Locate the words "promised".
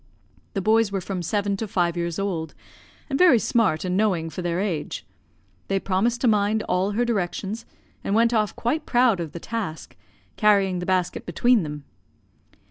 5.79-6.21